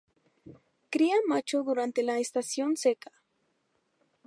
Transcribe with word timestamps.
Cría 0.89 1.17
macho 1.27 1.61
durante 1.61 2.01
la 2.01 2.17
estación 2.17 2.75
seca. 2.75 3.11